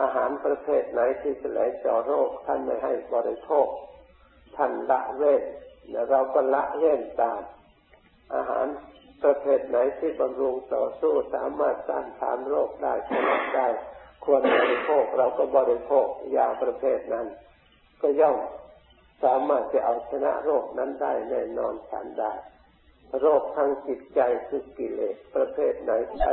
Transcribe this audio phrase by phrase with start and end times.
[0.00, 3.66] อาหารประเภทไหนที่จะไหลเจาะโรค ท่านไม่ให้บริโภค
[4.56, 5.42] ท่านละเว้น
[5.90, 7.40] และเราก็ละเว้นตาม
[8.34, 8.66] อาหาร
[9.22, 13.68] ประเภทไหนที่บำรุงต่อสู้สามารถต้านทานโรคได้ชนะได้
[14.24, 16.06] ควรบริโภคเราก็บริโภค
[16.36, 17.26] ยาประเภทนั้น
[18.02, 18.36] ก็ย่อม
[19.24, 22.32] สามารถจะเอาชนะโรคนั้นได้แน่นอนฉันได้
[23.20, 26.32] โรคทางจิตใจคือกิเลสประเภทไหนใช้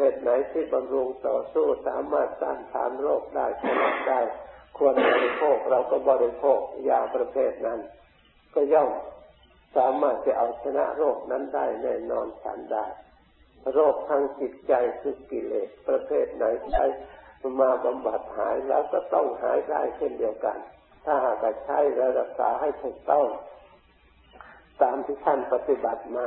[0.00, 4.20] ภทไหนที่บำรุงต่อสู้สามารถต้านทานโรคได้ชนะได้
[4.76, 7.80] ควรบริโภคเราก็บริโภคยาประเภทนั้น
[8.54, 8.90] ก็ย่อม
[9.76, 12.86] สามารถจะเอาชนะโรคนั้นได้แน่นอนฉันได้
[13.72, 16.84] โรคทางจิตใจคือกิเลสประเภทไหนใช้
[17.60, 20.58] มาบำบัดหายแล้วก็ต้องหายได้เช่นเดียวกัน
[21.04, 23.26] ถ้าหากใช้และรักษาให้ถูกต้อง
[24.82, 26.26] ตามที่ท่านปฏิบัติมา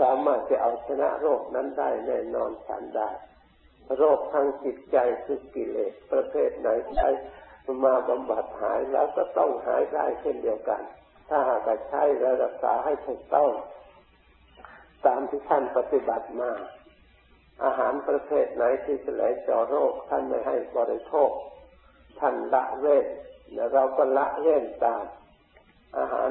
[0.00, 3.10] สามารถจะเอาชนะโรคนั้นได้แน่นอนฉันได้
[3.98, 7.08] โรคทางจิตใจคือกิเลสประเภทไหนใช้
[7.84, 10.82] มาบำบัดหายแล้วก็ต้องหายได้เช่นเดียวกัน
[11.28, 13.50] ถ้าหากใช้และรักษาให้ถูกต้อง
[15.06, 16.50] ตามที่ท่านปฏิบัติมา
[17.64, 21.30] อาหารประเภทไหนที่จะไหลเจาะโรคท่านไม่ให้บริโภค
[22.20, 23.06] ท่านละเว้น
[23.54, 25.04] และเราก็ละเว้นตาม
[25.98, 26.30] อาหาร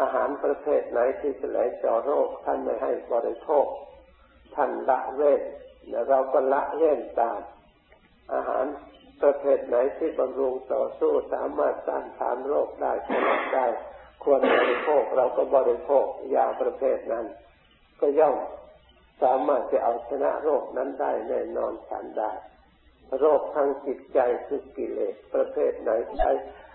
[0.00, 3.66] อาหารประเภทไหนที่จะไหลเจาะโรค ท่านไม่ให้บริโภค
[4.54, 5.42] ท่านละเว้น
[5.88, 7.40] และเราก็ละเว้นตาม
[8.34, 8.64] อาหาร
[9.22, 13.66] ประเภทไหนที่บำรุงต่อสู้สามารถต้านทานโรคได้ชนะได้
[14.22, 17.26] ควรบริโภคเราก็บริโภคยาประเภทนั้น
[18.00, 18.36] ก็ย่อม
[19.22, 22.32] สามารถจะเอาชนะโรคนั้นได้แน่นอนฉันได้
[23.20, 26.32] โรคทางจิตใจคือกิเลสประเภทไหนใช้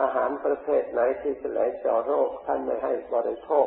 [0.00, 3.66] อาหารประเภทไหนที่จะไหลเจาะโรค ท่านไม่ให้บริโภค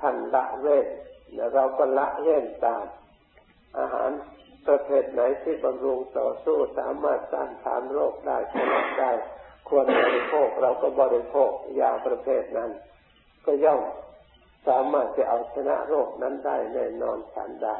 [0.00, 0.86] ท่านละเว้น
[1.34, 2.84] และเราก็ละเว้นตาม
[3.78, 4.10] อาหาร
[4.66, 9.12] ประเภทไหนที่บำรุงต่อสู้สามารถต้านทานโรคได้ชนะได้
[9.68, 12.70] ควรบริโภคเราก็บริโภคยาประเภทนั้น
[13.46, 13.82] ก็ย่อม
[14.68, 17.76] สามารถจะเอาชนะโรคนั้นได้แน่นอนฉันได้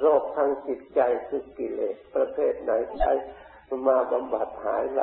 [0.00, 3.12] โรคทางจิตใจคือกิเลสประเภทไหนใช้
[3.88, 5.02] มาบำบัดหายแล้ว